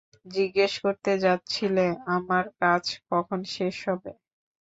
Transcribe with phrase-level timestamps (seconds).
[0.31, 4.11] জিজ্ঞেস করতে যাচ্ছিলে আমার কাজ কখন শেষ হবে!